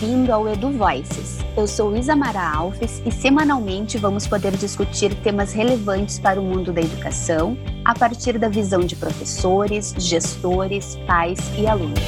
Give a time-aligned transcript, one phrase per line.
[0.00, 1.38] bem-vindo ao Edu Voices.
[1.54, 6.80] Eu sou Isamara Alves e semanalmente vamos poder discutir temas relevantes para o mundo da
[6.80, 12.00] educação a partir da visão de professores, gestores, pais e alunos.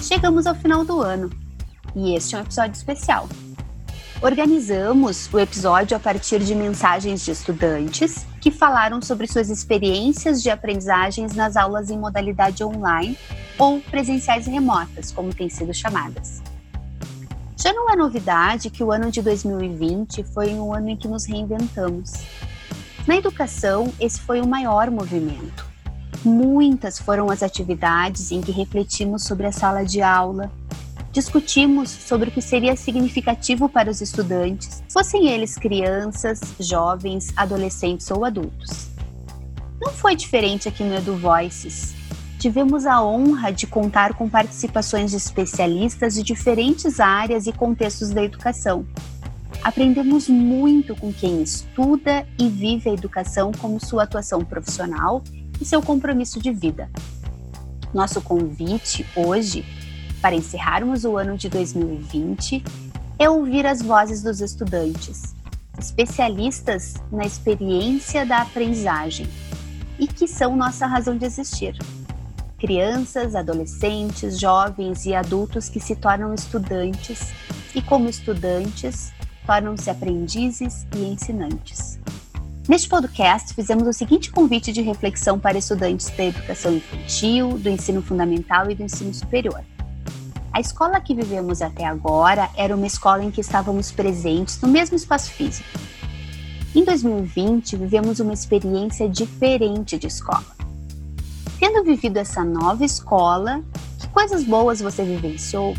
[0.00, 1.30] Chegamos ao final do ano
[1.96, 3.28] e este é um episódio especial.
[4.22, 10.50] Organizamos o episódio a partir de mensagens de estudantes que falaram sobre suas experiências de
[10.50, 13.18] aprendizagens nas aulas em modalidade online
[13.58, 16.42] ou presenciais remotas, como têm sido chamadas.
[17.56, 21.24] Já não é novidade que o ano de 2020 foi um ano em que nos
[21.24, 22.12] reinventamos.
[23.06, 25.66] Na educação, esse foi o maior movimento.
[26.24, 30.52] Muitas foram as atividades em que refletimos sobre a sala de aula,
[31.18, 38.24] discutimos sobre o que seria significativo para os estudantes, fossem eles crianças, jovens, adolescentes ou
[38.24, 38.88] adultos.
[39.80, 41.92] Não foi diferente aqui no Edu Voices.
[42.38, 48.22] Tivemos a honra de contar com participações de especialistas de diferentes áreas e contextos da
[48.22, 48.86] educação.
[49.64, 55.24] Aprendemos muito com quem estuda e vive a educação como sua atuação profissional
[55.60, 56.88] e seu compromisso de vida.
[57.92, 59.64] Nosso convite hoje
[60.20, 62.62] para encerrarmos o ano de 2020
[63.18, 65.34] é ouvir as vozes dos estudantes,
[65.78, 69.28] especialistas na experiência da aprendizagem
[69.98, 71.76] e que são nossa razão de existir.
[72.58, 77.32] Crianças, adolescentes, jovens e adultos que se tornam estudantes
[77.74, 79.12] e, como estudantes,
[79.46, 81.98] tornam-se aprendizes e ensinantes.
[82.68, 88.02] Neste podcast, fizemos o seguinte convite de reflexão para estudantes da educação infantil, do ensino
[88.02, 89.64] fundamental e do ensino superior.
[90.52, 94.96] A escola que vivemos até agora era uma escola em que estávamos presentes no mesmo
[94.96, 95.68] espaço físico.
[96.74, 100.44] Em 2020, vivemos uma experiência diferente de escola.
[101.58, 103.62] Tendo vivido essa nova escola,
[103.98, 105.74] que coisas boas você vivenciou?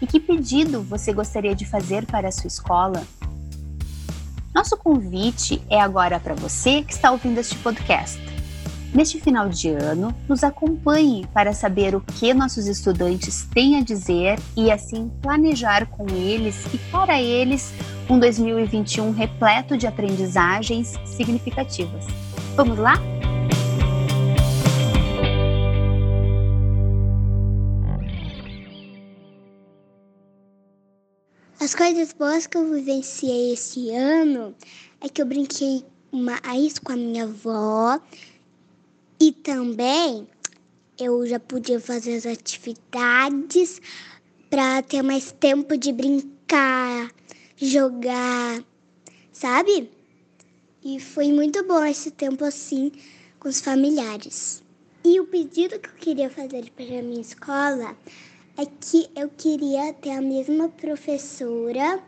[0.00, 3.02] E que pedido você gostaria de fazer para a sua escola?
[4.54, 8.35] Nosso convite é agora para você que está ouvindo este podcast.
[8.94, 14.38] Neste final de ano, nos acompanhe para saber o que nossos estudantes têm a dizer
[14.56, 17.72] e assim planejar com eles e para eles
[18.08, 22.06] um 2021 repleto de aprendizagens significativas.
[22.54, 22.94] Vamos lá?
[31.60, 34.54] As coisas boas que eu vivenciei este ano
[35.00, 38.00] é que eu brinquei mais com a minha avó,
[39.20, 40.26] e também
[40.98, 43.80] eu já podia fazer as atividades
[44.48, 47.10] para ter mais tempo de brincar,
[47.56, 48.64] jogar,
[49.32, 49.90] sabe?
[50.84, 52.92] E foi muito bom esse tempo assim
[53.38, 54.62] com os familiares.
[55.04, 57.96] E o pedido que eu queria fazer para minha escola
[58.56, 62.02] é que eu queria ter a mesma professora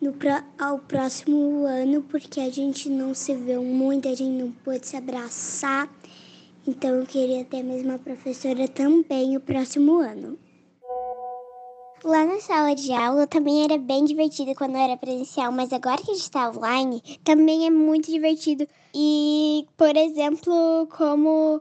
[0.00, 0.14] no
[0.58, 4.96] ao próximo ano, porque a gente não se vê muito, a gente não pôde se
[4.96, 5.88] abraçar.
[6.66, 10.38] Então eu queria ter a mesma professora também o próximo ano.
[12.04, 16.10] Lá na sala de aula também era bem divertido quando era presencial, mas agora que
[16.10, 18.68] a gente está online, também é muito divertido.
[18.94, 21.60] E, por exemplo, como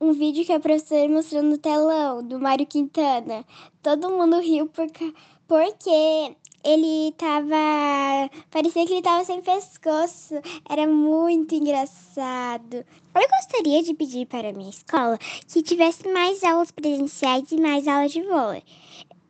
[0.00, 3.44] um vídeo que a professora mostrou no telão do Mário Quintana.
[3.82, 5.12] Todo mundo riu porque,
[5.46, 8.30] porque ele tava.
[8.50, 10.34] Parecia que ele tava sem pescoço.
[10.68, 12.84] Era muito engraçado.
[13.14, 18.12] Eu gostaria de pedir para minha escola que tivesse mais aulas presenciais e mais aulas
[18.12, 18.62] de vôlei.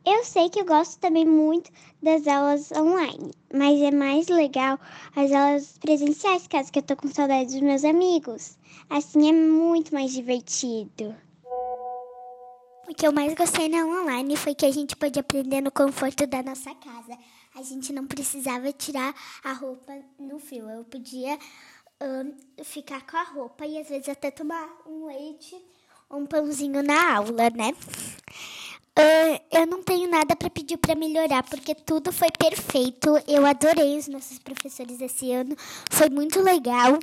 [0.05, 4.79] Eu sei que eu gosto também muito das aulas online, mas é mais legal
[5.15, 8.57] as aulas presenciais, caso que eu tô com saudade dos meus amigos.
[8.89, 11.15] Assim é muito mais divertido.
[12.89, 16.25] O que eu mais gostei na online foi que a gente pôde aprender no conforto
[16.25, 17.15] da nossa casa.
[17.55, 19.13] A gente não precisava tirar
[19.43, 20.67] a roupa no fio.
[20.67, 21.37] Eu podia
[22.01, 25.55] um, ficar com a roupa e às vezes até tomar um leite
[26.09, 27.75] ou um pãozinho na aula, né?
[28.97, 33.09] Uh, eu não tenho nada para pedir para melhorar, porque tudo foi perfeito.
[33.27, 35.55] Eu adorei os nossos professores esse ano.
[35.91, 36.97] Foi muito legal.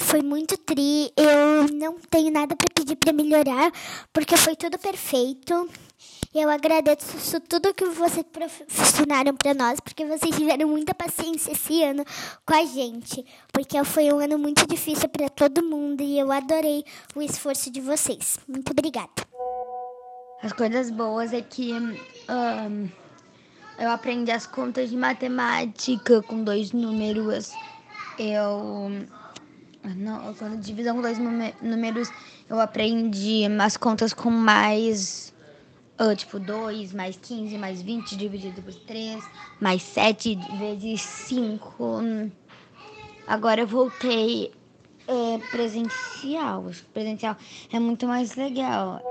[0.00, 1.12] Foi muito tri.
[1.16, 3.70] Eu não tenho nada para pedir para melhorar,
[4.12, 5.68] porque foi tudo perfeito.
[6.32, 12.04] Eu agradeço tudo que vocês proporcionaram para nós, porque vocês tiveram muita paciência esse ano
[12.46, 16.84] com a gente, porque foi um ano muito difícil para todo mundo e eu adorei
[17.16, 18.38] o esforço de vocês.
[18.48, 19.10] Muito obrigada.
[20.42, 22.88] As coisas boas é que um,
[23.78, 27.52] eu aprendi as contas de matemática com dois números.
[28.18, 28.90] Eu
[29.82, 32.12] Não, quando divisão dois números,
[32.48, 35.32] eu aprendi as contas com mais.
[35.98, 39.22] Uh, tipo, 2 mais 15 mais 20 dividido por 3,
[39.60, 42.30] mais 7 vezes 5.
[43.26, 44.50] Agora eu voltei
[45.06, 46.70] é, presencial.
[46.94, 47.36] Presencial
[47.72, 49.02] é muito mais legal.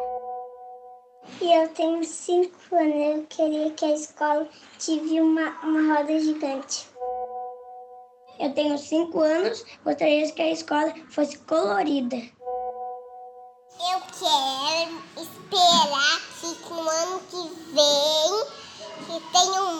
[1.42, 3.18] E eu tenho 5 anos.
[3.18, 6.88] Eu queria que a escola tivesse uma, uma roda gigante.
[8.39, 12.15] Eu tenho 5 anos, gostaria que a escola fosse colorida.
[12.15, 18.59] Eu quero esperar que no ano que vem
[19.06, 19.75] que tenha um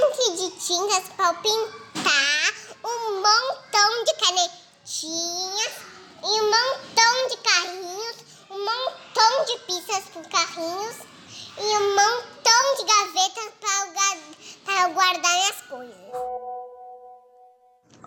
[0.00, 5.74] monte de tintas para pintar, um montão de canetinhas
[6.22, 8.16] e um montão de carrinhos,
[8.50, 10.96] um montão de pistas com carrinhos
[11.58, 13.52] e um montão de gavetas
[14.64, 16.55] para guardar as coisas.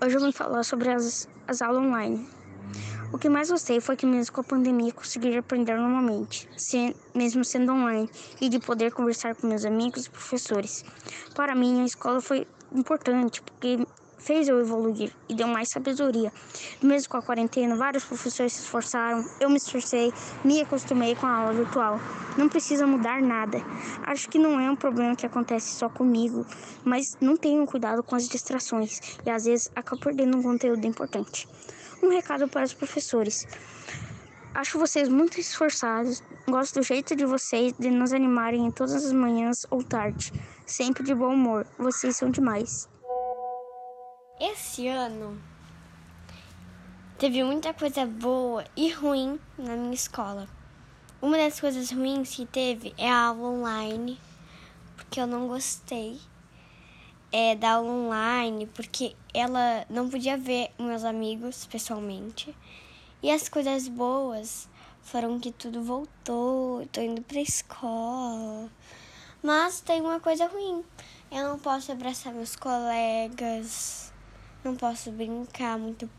[0.02, 2.26] Hoje eu vim falar sobre as, as aulas online.
[3.12, 7.44] O que mais gostei foi que, mesmo com a pandemia, consegui aprender normalmente, se, mesmo
[7.44, 8.10] sendo online,
[8.40, 10.86] e de poder conversar com meus amigos e professores.
[11.36, 13.86] Para mim, a escola foi importante porque
[14.20, 16.32] fez eu evoluir e deu mais sabedoria.
[16.82, 20.14] Mesmo com a quarentena, vários professores se esforçaram, eu me esforcei,
[20.44, 22.00] me acostumei com a aula virtual.
[22.38, 23.60] Não precisa mudar nada.
[24.04, 26.46] Acho que não é um problema que acontece só comigo,
[26.84, 31.48] mas não tenho cuidado com as distrações e às vezes acabo perdendo um conteúdo importante.
[32.04, 33.48] Um recado para os professores.
[34.54, 36.24] Acho vocês muito esforçados.
[36.48, 40.34] Gosto do jeito de vocês de nos animarem em todas as manhãs ou tarde.
[40.66, 41.68] Sempre de bom humor.
[41.78, 42.90] Vocês são demais.
[44.42, 45.38] Esse ano
[47.18, 50.48] teve muita coisa boa e ruim na minha escola.
[51.22, 54.18] Uma das coisas ruins que teve é a aula online,
[54.96, 56.22] porque eu não gostei
[57.34, 62.56] é, da aula online, porque ela não podia ver meus amigos pessoalmente.
[63.22, 64.70] E as coisas boas
[65.02, 68.72] foram que tudo voltou, tô indo pra escola.
[69.44, 70.82] Mas tem uma coisa ruim.
[71.30, 74.09] Eu não posso abraçar meus colegas
[74.64, 76.10] não posso brincar muito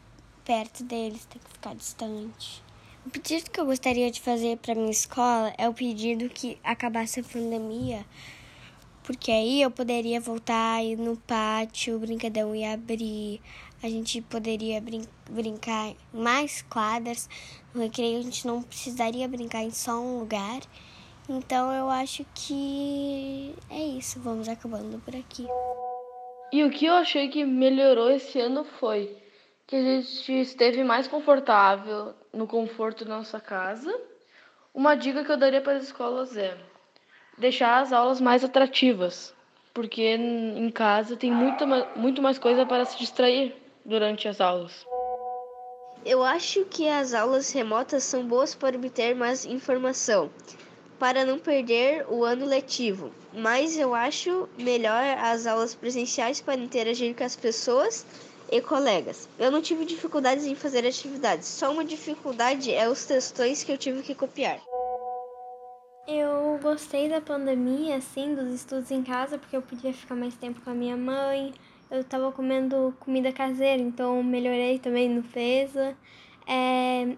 [0.45, 2.63] perto deles, tenho que ficar distante.
[3.07, 7.21] O pedido que eu gostaria de fazer para minha escola é o pedido que acabasse
[7.21, 8.05] a pandemia,
[9.03, 13.41] porque aí eu poderia voltar aí no pátio, o brincadão ia abrir,
[13.83, 17.29] a gente poderia brin brincar mais quadras,
[17.73, 20.61] no recreio a gente não precisaria brincar em só um lugar.
[21.29, 25.47] Então eu acho que é isso, vamos acabando por aqui.
[26.53, 29.17] E o que eu achei que melhorou esse ano foi
[29.67, 33.97] que a gente esteve mais confortável no conforto da nossa casa.
[34.75, 36.57] Uma dica que eu daria para as escolas é
[37.39, 39.33] deixar as aulas mais atrativas,
[39.73, 41.65] porque em casa tem muita,
[41.95, 43.55] muito mais coisa para se distrair
[43.85, 44.85] durante as aulas.
[46.05, 50.31] Eu acho que as aulas remotas são boas para obter mais informação
[51.01, 57.17] para não perder o ano letivo, mas eu acho melhor as aulas presenciais para interagir
[57.17, 58.05] com as pessoas
[58.53, 59.27] e colegas.
[59.39, 63.79] Eu não tive dificuldades em fazer atividades, só uma dificuldade é os textões que eu
[63.79, 64.61] tive que copiar.
[66.07, 70.61] Eu gostei da pandemia, assim, dos estudos em casa, porque eu podia ficar mais tempo
[70.61, 71.55] com a minha mãe.
[71.91, 75.97] Eu estava comendo comida caseira, então melhorei também no PESA.
[76.47, 77.17] É,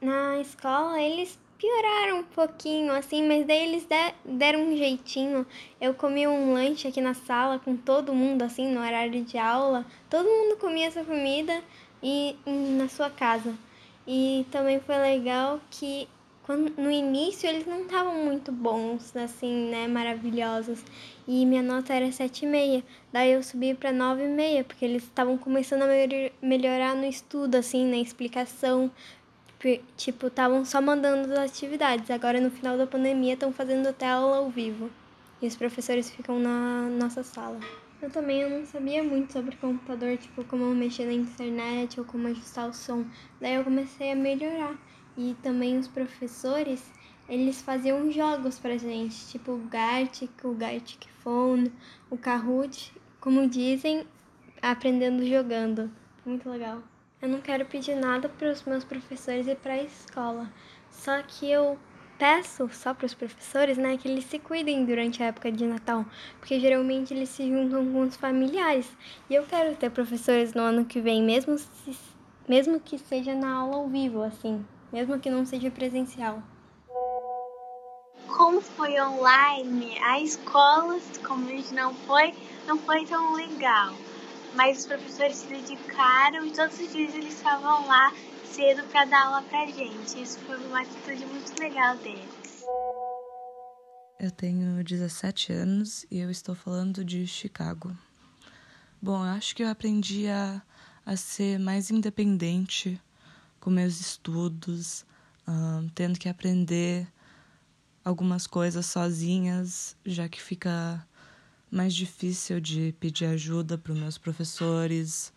[0.00, 3.88] na escola, eles pioraram um pouquinho, assim, mas daí eles
[4.24, 5.46] deram um jeitinho.
[5.80, 9.86] Eu comi um lanche aqui na sala com todo mundo, assim, no horário de aula.
[10.10, 11.62] Todo mundo comia essa comida
[12.02, 13.54] e, na sua casa.
[14.06, 16.06] E também foi legal que
[16.42, 20.84] quando, no início eles não estavam muito bons, assim, né, maravilhosos.
[21.26, 22.82] E minha nota era 7,5.
[23.10, 25.86] Daí eu subi para 9,5, porque eles estavam começando a
[26.42, 28.90] melhorar no estudo, assim, na explicação
[29.96, 32.10] tipo, estavam só mandando as atividades.
[32.10, 34.90] Agora, no final da pandemia, estão fazendo até aula ao vivo.
[35.40, 37.58] E os professores ficam na nossa sala.
[38.00, 42.28] Eu também eu não sabia muito sobre computador, tipo, como mexer na internet ou como
[42.28, 43.04] ajustar o som.
[43.40, 44.76] Daí eu comecei a melhorar.
[45.16, 46.82] E também os professores,
[47.28, 51.72] eles faziam jogos pra gente, tipo o Gartic, o Gartic Phone,
[52.10, 54.06] o Kahoot, como dizem,
[54.60, 55.90] aprendendo jogando.
[56.26, 56.82] Muito legal.
[57.24, 60.46] Eu não quero pedir nada para os meus professores e para a escola.
[60.90, 61.78] Só que eu
[62.18, 66.04] peço só para os professores, né, que eles se cuidem durante a época de Natal,
[66.38, 68.94] porque geralmente eles se juntam com os familiares.
[69.30, 71.98] E eu quero ter professores no ano que vem, mesmo se,
[72.46, 74.62] mesmo que seja na aula ao vivo, assim,
[74.92, 76.42] mesmo que não seja presencial.
[78.26, 82.34] Como foi online, a escola, como a gente não foi,
[82.66, 83.94] não foi tão legal
[84.54, 88.12] mas os professores se dedicaram e todos os dias eles estavam lá
[88.44, 90.22] cedo para dar aula pra gente.
[90.22, 92.64] Isso foi uma atitude muito legal deles.
[94.18, 97.96] Eu tenho 17 anos e eu estou falando de Chicago.
[99.02, 100.62] Bom, eu acho que eu aprendi a,
[101.04, 103.00] a ser mais independente
[103.60, 105.04] com meus estudos,
[105.46, 107.06] um, tendo que aprender
[108.04, 111.06] algumas coisas sozinhas, já que fica
[111.74, 115.32] mais difícil de pedir ajuda para os meus professores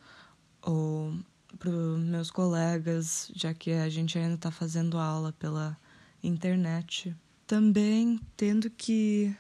[0.62, 1.18] ou
[1.58, 5.76] para os meus colegas, já que a gente ainda está fazendo aula pela
[6.22, 7.16] internet.
[7.48, 9.36] Também tendo que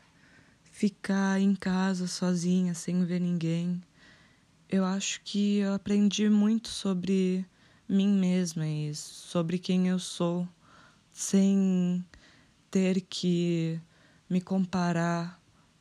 [0.63, 3.79] ficar em casa sozinha, sem ver ninguém.
[4.67, 7.45] Eu acho que eu aprendi muito sobre
[7.87, 10.49] mim mesma e sobre quem eu sou,
[11.11, 12.03] sem
[12.71, 13.79] ter que
[14.27, 15.36] me comparar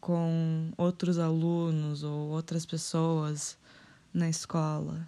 [0.06, 3.58] com outros alunos ou outras pessoas
[4.14, 5.00] na escola.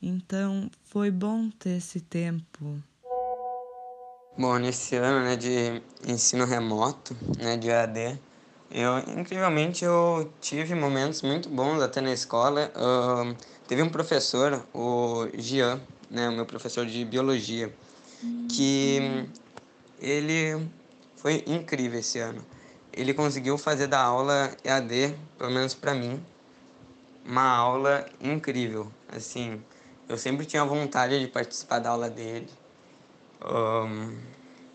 [0.00, 2.82] Então, foi bom ter esse tempo.
[4.38, 8.18] Bom, nesse ano né, de ensino remoto, né, de AD,
[8.70, 12.72] eu, incrivelmente, eu tive momentos muito bons até na escola.
[12.74, 13.36] Uh,
[13.66, 15.78] teve um professor, o Gian,
[16.10, 17.70] né, o meu professor de biologia,
[18.48, 19.28] que
[20.00, 20.66] ele
[21.16, 22.42] foi incrível esse ano.
[22.98, 26.20] Ele conseguiu fazer da aula EAD, pelo menos para mim,
[27.24, 28.90] uma aula incrível.
[29.08, 29.62] Assim,
[30.08, 32.50] eu sempre tinha vontade de participar da aula dele,
[33.40, 34.18] um,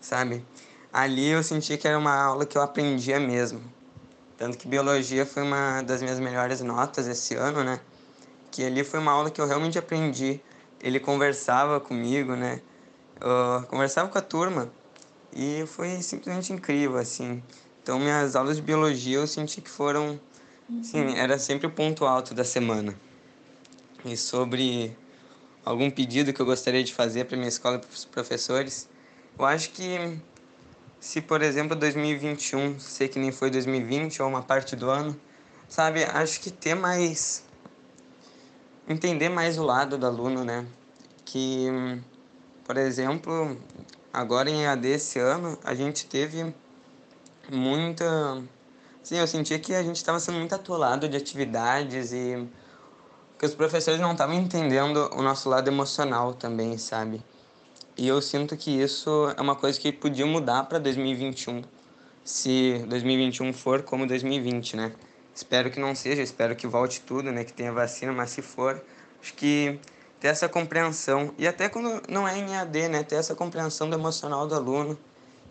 [0.00, 0.42] sabe?
[0.90, 3.60] Ali eu senti que era uma aula que eu aprendia mesmo.
[4.38, 7.78] Tanto que biologia foi uma das minhas melhores notas esse ano, né?
[8.50, 10.40] Que ali foi uma aula que eu realmente aprendi.
[10.80, 12.62] Ele conversava comigo, né?
[13.68, 14.72] Conversava com a turma
[15.30, 17.42] e foi simplesmente incrível, assim.
[17.84, 20.18] Então, minhas aulas de biologia eu senti que foram,
[20.82, 21.16] sim, uhum.
[21.16, 22.94] era sempre o ponto alto da semana.
[24.06, 24.96] E sobre
[25.62, 28.88] algum pedido que eu gostaria de fazer para minha escola e para os professores,
[29.38, 30.18] eu acho que
[30.98, 35.14] se, por exemplo, 2021 sei que nem foi 2020 ou uma parte do ano,
[35.68, 37.44] sabe, acho que ter mais
[38.88, 40.64] entender mais o lado do aluno, né?
[41.22, 41.66] Que,
[42.64, 43.58] por exemplo,
[44.14, 46.54] Agora em AD esse ano, a gente teve
[47.50, 48.42] muita.
[49.02, 52.48] Sim, eu sentia que a gente estava sendo muito atolado de atividades e
[53.38, 57.22] que os professores não estavam entendendo o nosso lado emocional também, sabe?
[57.96, 61.62] E eu sinto que isso é uma coisa que podia mudar para 2021,
[62.24, 64.92] se 2021 for como 2020, né?
[65.34, 67.44] Espero que não seja, espero que volte tudo, né?
[67.44, 68.82] Que tenha vacina, mas se for,
[69.20, 69.78] acho que
[70.24, 73.94] ter essa compreensão e até quando não é em AD, né, ter essa compreensão do
[73.94, 74.98] emocional do aluno,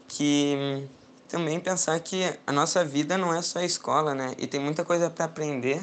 [0.07, 0.87] que
[1.33, 4.85] também pensar que a nossa vida não é só a escola, né, e tem muita
[4.85, 5.81] coisa para aprender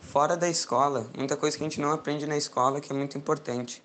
[0.00, 3.16] fora da escola, muita coisa que a gente não aprende na escola que é muito
[3.16, 3.80] importante.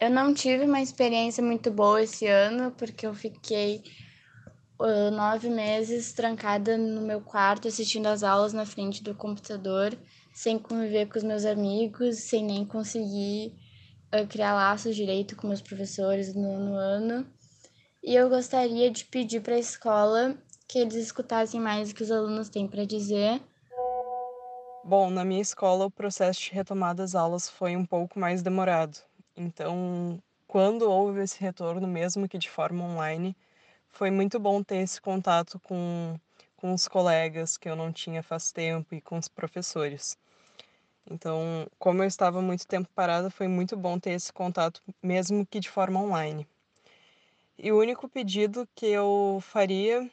[0.00, 3.84] Eu não tive uma experiência muito boa esse ano porque eu fiquei
[5.12, 9.96] nove meses trancada no meu quarto assistindo as aulas na frente do computador
[10.34, 13.54] sem conviver com os meus amigos, sem nem conseguir
[14.28, 17.24] criar laços direito com meus professores no ano.
[18.06, 20.36] E eu gostaria de pedir para a escola
[20.68, 23.40] que eles escutassem mais o que os alunos têm para dizer.
[24.84, 28.98] Bom, na minha escola o processo de retomada das aulas foi um pouco mais demorado.
[29.34, 33.34] Então, quando houve esse retorno, mesmo que de forma online,
[33.88, 36.14] foi muito bom ter esse contato com,
[36.58, 40.18] com os colegas que eu não tinha faz tempo e com os professores.
[41.10, 45.58] Então, como eu estava muito tempo parada, foi muito bom ter esse contato, mesmo que
[45.58, 46.46] de forma online.
[47.58, 50.10] E o único pedido que eu faria,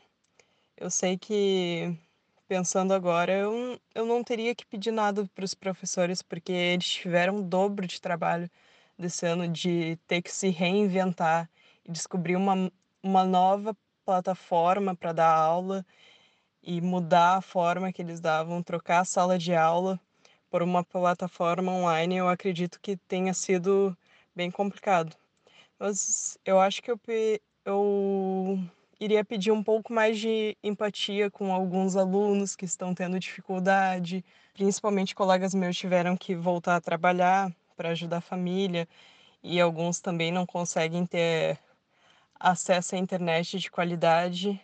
[0.77, 1.97] eu sei que
[2.47, 7.37] pensando agora, eu, eu não teria que pedir nada para os professores, porque eles tiveram
[7.37, 8.49] o dobro de trabalho
[8.97, 11.49] desse ano de ter que se reinventar
[11.85, 12.71] e descobrir uma,
[13.03, 15.85] uma nova plataforma para dar aula
[16.63, 19.99] e mudar a forma que eles davam, trocar a sala de aula
[20.49, 23.97] por uma plataforma online, eu acredito que tenha sido
[24.35, 25.20] bem complicado.
[26.45, 26.99] Eu acho que eu,
[27.65, 28.59] eu
[28.99, 34.23] iria pedir um pouco mais de empatia com alguns alunos que estão tendo dificuldade,
[34.53, 38.87] principalmente colegas meus tiveram que voltar a trabalhar para ajudar a família
[39.43, 41.57] e alguns também não conseguem ter
[42.39, 44.61] acesso à internet de qualidade.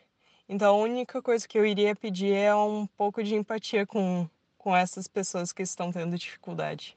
[0.47, 4.75] Então a única coisa que eu iria pedir é um pouco de empatia com com
[4.75, 6.96] essas pessoas que estão tendo dificuldade.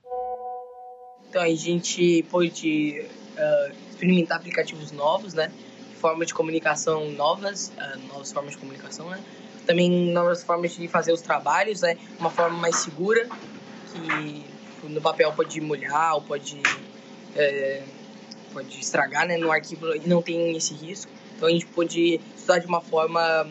[1.30, 3.06] Então a gente pôde
[3.38, 5.52] uh, experimentar aplicativos novos, né?
[6.00, 9.20] Formas de comunicação novas, uh, novas formas de comunicação, né?
[9.64, 11.96] Também novas formas de fazer os trabalhos, né?
[12.18, 13.28] Uma forma mais segura,
[13.92, 14.44] que
[14.88, 16.60] no papel pode molhar ou pode,
[17.36, 17.84] é,
[18.52, 19.36] pode estragar, né?
[19.36, 21.12] No arquivo não tem esse risco.
[21.36, 23.48] Então a gente pode estudar de uma forma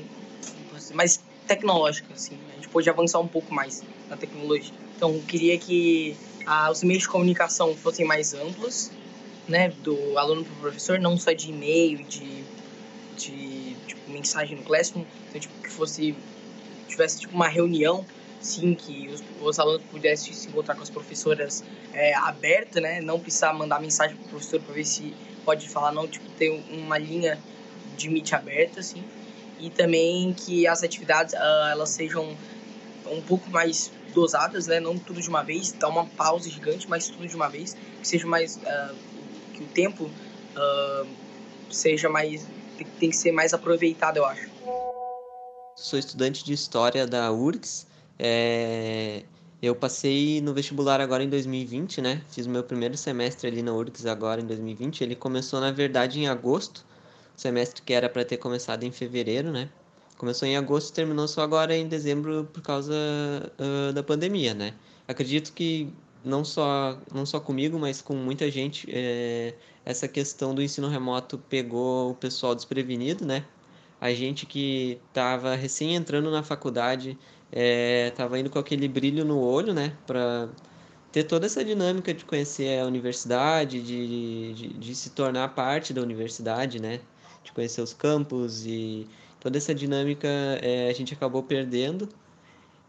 [0.93, 2.37] mais tecnológica, assim.
[2.51, 4.73] A gente pode avançar um pouco mais na tecnologia.
[4.97, 6.17] Então queria que
[6.71, 8.91] os meios de comunicação fossem mais amplos,
[9.47, 9.69] né?
[9.83, 12.43] Do aluno para o professor, não só de e-mail, de,
[13.17, 15.03] de tipo, mensagem no Classroom.
[15.27, 16.15] Então, tipo, que fosse
[16.87, 18.03] tivesse tipo uma reunião
[18.41, 21.63] sim que os, os, alunos pudessem se encontrar com as professoras
[21.93, 23.01] é, aberta, né?
[23.01, 25.13] Não precisar mandar mensagem para o professor para ver se
[25.45, 27.37] pode falar, não, tipo, ter uma linha
[27.97, 29.03] de Meet aberta, assim.
[29.59, 32.35] E também que as atividades, uh, elas sejam
[33.09, 34.79] um pouco mais dosadas, né?
[34.79, 37.75] Não tudo de uma vez, dar uma pausa gigante, mas tudo de uma vez.
[38.01, 38.57] Que seja mais...
[38.57, 38.95] Uh,
[39.53, 41.07] que o tempo uh,
[41.71, 42.45] seja mais...
[42.99, 44.49] Tem que ser mais aproveitado, eu acho.
[45.75, 47.89] Sou estudante de História da URGS
[48.19, 49.23] é,
[49.61, 52.21] eu passei no vestibular agora em 2020, né?
[52.29, 55.01] Fiz meu primeiro semestre ali na URGS agora em 2020.
[55.01, 56.85] Ele começou, na verdade, em agosto,
[57.35, 59.69] semestre que era para ter começado em fevereiro, né?
[60.19, 64.73] Começou em agosto e terminou só agora em dezembro por causa uh, da pandemia, né?
[65.07, 65.93] Acredito que
[66.25, 69.53] não só, não só comigo, mas com muita gente, é,
[69.85, 73.45] essa questão do ensino remoto pegou o pessoal desprevenido, né?
[74.01, 77.17] A gente que estava recém entrando na faculdade
[77.49, 79.95] é, tava indo com aquele brilho no olho, né?
[80.05, 80.49] Para
[81.13, 86.01] ter toda essa dinâmica de conhecer a universidade, de, de, de, se tornar parte da
[86.01, 86.99] universidade, né?
[87.41, 89.07] De conhecer os campos e
[89.39, 90.27] toda essa dinâmica
[90.61, 92.09] é, a gente acabou perdendo.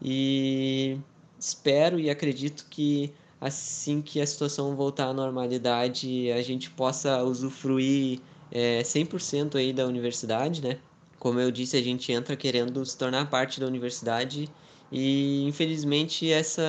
[0.01, 0.97] E
[1.39, 8.19] espero e acredito que assim que a situação voltar à normalidade, a gente possa usufruir
[8.51, 10.79] é, 100% aí da universidade, né?
[11.19, 14.49] Como eu disse, a gente entra querendo se tornar parte da universidade
[14.91, 16.61] e infelizmente essa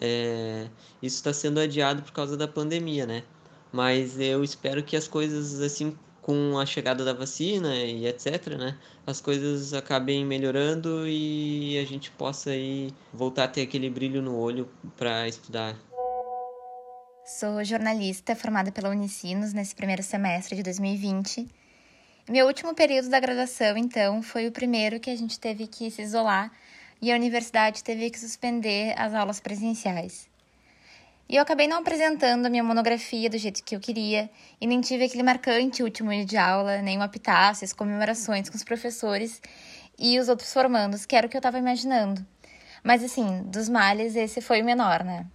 [0.00, 0.68] é,
[1.02, 3.22] isso está sendo adiado por causa da pandemia, né?
[3.72, 8.76] Mas eu espero que as coisas assim com a chegada da vacina e etc, né?
[9.06, 14.36] As coisas acabem melhorando e a gente possa aí voltar a ter aquele brilho no
[14.36, 15.76] olho para estudar.
[17.38, 21.46] Sou jornalista formada pela Unicinos nesse primeiro semestre de 2020
[22.28, 26.02] meu último período da graduação, então, foi o primeiro que a gente teve que se
[26.02, 26.50] isolar
[27.00, 30.28] e a universidade teve que suspender as aulas presenciais.
[31.28, 34.80] E eu acabei não apresentando a minha monografia do jeito que eu queria, e nem
[34.80, 39.40] tive aquele marcante último dia de aula, nem uma epitácio, as comemorações com os professores
[39.98, 42.24] e os outros formandos, que era o que eu estava imaginando.
[42.84, 45.26] Mas assim, dos males, esse foi o menor, né?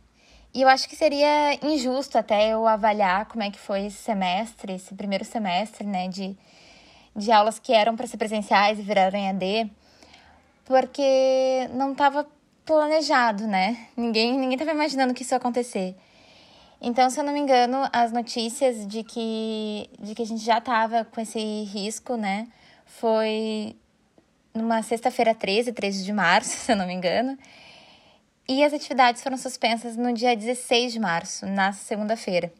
[0.53, 4.73] E eu acho que seria injusto até eu avaliar como é que foi esse semestre,
[4.73, 6.37] esse primeiro semestre, né, de
[7.15, 9.71] de aulas que eram para ser presenciais e viraram em AD,
[10.65, 12.25] porque não estava
[12.65, 13.87] planejado, né?
[13.95, 15.95] Ninguém ninguém estava imaginando que isso ia acontecer.
[16.81, 20.57] Então, se eu não me engano, as notícias de que de que a gente já
[20.57, 22.47] estava com esse risco, né,
[22.85, 23.75] foi
[24.53, 27.37] numa sexta-feira 13, 13 de março, se eu não me engano.
[28.47, 32.51] E as atividades foram suspensas no dia 16 de março, na segunda-feira.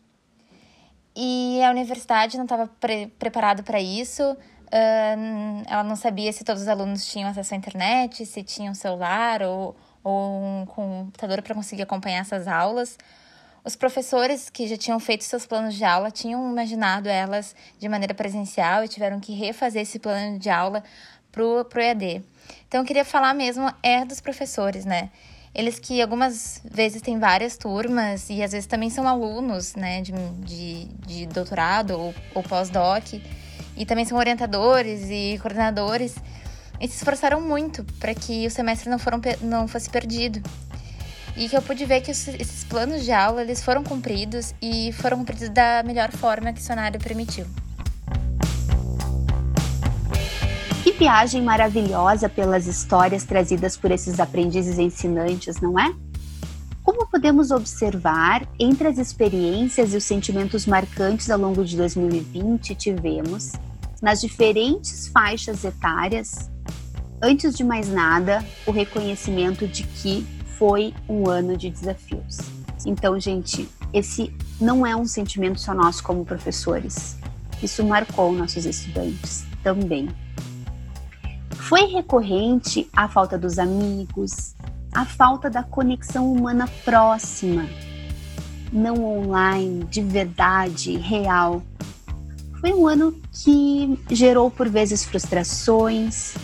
[1.16, 4.24] E a universidade não estava pre preparada para isso.
[4.24, 9.42] Uh, ela não sabia se todos os alunos tinham acesso à internet, se tinham celular
[9.42, 12.98] ou, ou um computador para conseguir acompanhar essas aulas.
[13.64, 18.14] Os professores que já tinham feito seus planos de aula tinham imaginado elas de maneira
[18.14, 20.84] presencial e tiveram que refazer esse plano de aula
[21.32, 22.24] para o EAD.
[22.68, 25.12] Então, eu queria falar mesmo é dos professores, né?
[25.54, 30.14] Eles que algumas vezes têm várias turmas e às vezes também são alunos, né, de,
[30.46, 33.14] de, de doutorado ou, ou pós-doc,
[33.76, 36.16] e também são orientadores e coordenadores,
[36.82, 40.42] e se esforçaram muito para que o semestre não, foram, não fosse perdido.
[41.38, 45.20] E que eu pude ver que esses planos de aula eles foram cumpridos e foram
[45.20, 47.46] cumpridos da melhor forma que o cenário permitiu.
[50.84, 55.94] Que viagem maravilhosa pelas histórias trazidas por esses aprendizes ensinantes, não é?
[56.84, 63.52] Como podemos observar, entre as experiências e os sentimentos marcantes ao longo de 2020, tivemos,
[64.02, 66.50] nas diferentes faixas etárias,
[67.22, 70.26] antes de mais nada, o reconhecimento de que
[70.58, 72.38] foi um ano de desafios.
[72.86, 77.18] Então, gente, esse não é um sentimento só nosso como professores.
[77.62, 80.10] Isso marcou nossos estudantes também.
[81.52, 84.56] Foi recorrente a falta dos amigos,
[84.92, 87.66] a falta da conexão humana próxima,
[88.74, 91.62] não online, de verdade, real.
[92.60, 96.36] Foi um ano que gerou por vezes frustrações,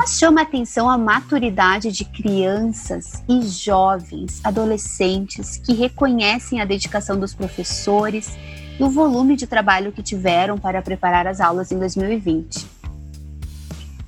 [0.00, 7.34] Mas chama atenção a maturidade de crianças e jovens, adolescentes que reconhecem a dedicação dos
[7.34, 8.34] professores
[8.78, 12.66] e o volume de trabalho que tiveram para preparar as aulas em 2020.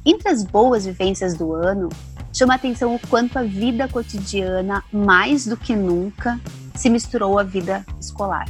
[0.07, 1.91] Entre as boas vivências do ano,
[2.33, 6.41] chama atenção o quanto a vida cotidiana, mais do que nunca,
[6.75, 8.47] se misturou à vida escolar.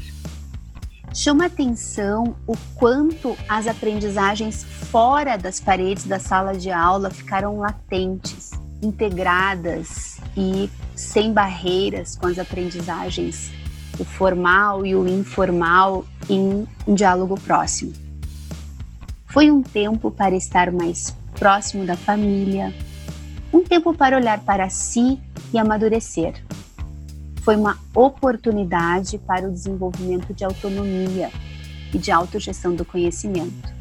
[1.14, 8.52] Chama atenção o quanto as aprendizagens fora das paredes da sala de aula ficaram latentes,
[8.82, 13.50] integradas e sem barreiras com as aprendizagens,
[13.98, 17.92] o formal e o informal, em um diálogo próximo.
[19.26, 22.72] Foi um tempo para estar mais próximo da família,
[23.52, 25.20] um tempo para olhar para si
[25.52, 26.42] e amadurecer
[27.42, 31.30] foi uma oportunidade para o desenvolvimento de autonomia
[31.92, 33.72] e de autogestão do conhecimento.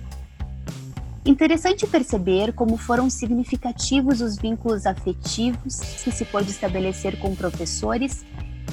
[1.24, 8.26] Interessante perceber como foram significativos os vínculos afetivos que se pôde estabelecer com professores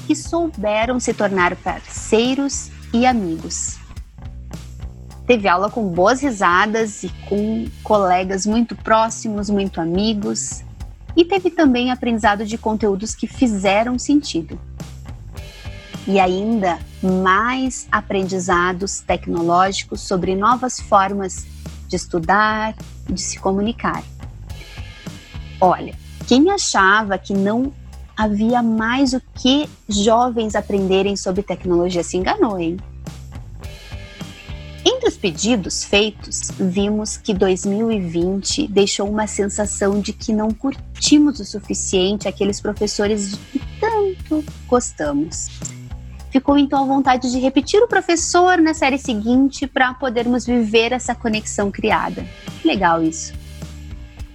[0.07, 3.77] que souberam se tornar parceiros e amigos.
[5.27, 10.63] Teve aula com boas risadas e com colegas muito próximos, muito amigos,
[11.15, 14.59] e teve também aprendizado de conteúdos que fizeram sentido
[16.09, 21.45] e ainda mais aprendizados tecnológicos sobre novas formas
[21.87, 22.75] de estudar
[23.07, 24.03] de se comunicar.
[25.61, 25.93] Olha,
[26.27, 27.71] quem achava que não
[28.17, 32.77] havia mais o que jovens aprenderem sobre tecnologia se enganou, hein?
[34.83, 41.45] Entre os pedidos feitos, vimos que 2020 deixou uma sensação de que não curtimos o
[41.45, 45.47] suficiente aqueles professores que tanto gostamos.
[46.31, 51.15] Ficou então a vontade de repetir o professor na série seguinte para podermos viver essa
[51.15, 52.23] conexão criada.
[52.61, 53.33] Que legal isso.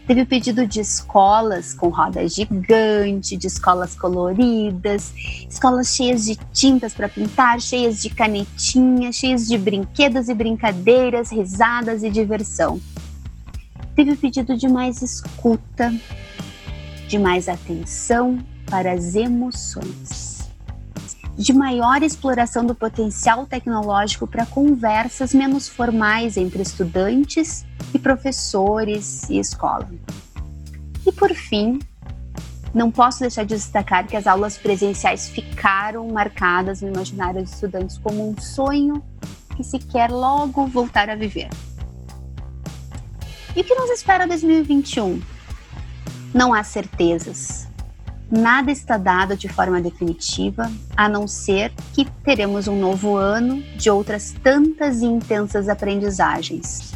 [0.06, 5.14] Teve o pedido de escolas com roda gigante, de escolas coloridas,
[5.48, 12.02] escolas cheias de tintas para pintar, cheias de canetinhas, cheias de brinquedos e brincadeiras, risadas
[12.02, 12.78] e diversão.
[13.94, 15.94] Teve o pedido de mais escuta,
[17.08, 20.33] de mais atenção para as emoções
[21.36, 29.38] de maior exploração do potencial tecnológico para conversas menos formais entre estudantes e professores e
[29.38, 29.88] escola.
[31.04, 31.80] E por fim,
[32.72, 37.98] não posso deixar de destacar que as aulas presenciais ficaram marcadas no imaginário dos estudantes
[37.98, 39.02] como um sonho
[39.56, 41.48] que se quer logo voltar a viver.
[43.54, 45.22] E o que nos espera 2021?
[46.32, 47.68] Não há certezas,
[48.34, 53.88] nada está dado de forma definitiva, a não ser que teremos um novo ano de
[53.88, 56.92] outras tantas e intensas aprendizagens.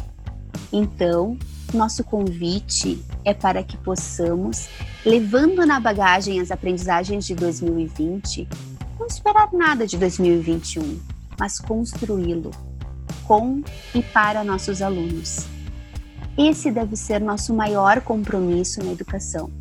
[0.71, 1.37] Então,
[1.73, 4.67] nosso convite é para que possamos,
[5.05, 8.47] levando na bagagem as aprendizagens de 2020,
[8.99, 10.99] não esperar nada de 2021,
[11.39, 12.51] mas construí-lo
[13.25, 15.45] com e para nossos alunos.
[16.37, 19.51] Esse deve ser nosso maior compromisso na educação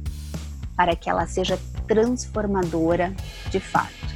[0.78, 1.58] para que ela seja
[1.88, 3.12] transformadora
[3.50, 4.06] de fato.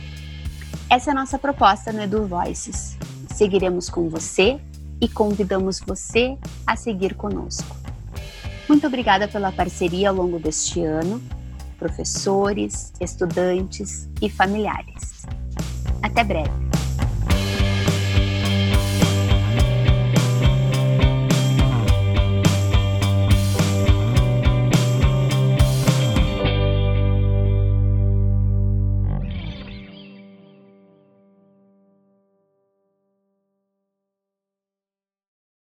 [0.89, 2.99] Essa é a nossa proposta no Edu Voices.
[3.35, 4.61] Seguiremos com você
[5.01, 7.75] e convidamos você a seguir conosco.
[8.69, 11.21] Muito obrigada pela parceria ao longo deste ano,
[11.79, 15.27] professores, estudantes e familiares.
[16.03, 16.72] Até breve!